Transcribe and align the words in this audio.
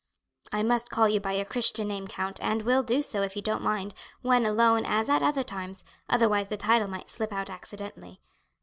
"I 0.51 0.63
must 0.63 0.89
call 0.89 1.07
you 1.07 1.19
by 1.19 1.33
your 1.33 1.45
Christian 1.45 1.87
name, 1.89 2.07
count, 2.07 2.39
and 2.41 2.63
will 2.63 2.81
do 2.81 3.03
so, 3.03 3.21
if 3.21 3.35
you 3.35 3.43
don't 3.43 3.61
mind, 3.61 3.93
when 4.23 4.47
alone 4.47 4.83
as 4.83 5.09
at 5.09 5.21
other 5.21 5.43
times, 5.43 5.83
otherwise 6.09 6.47
the 6.47 6.57
title 6.57 6.87
might 6.87 7.07
slip 7.07 7.31
out 7.31 7.51
accidentally. 7.51 8.19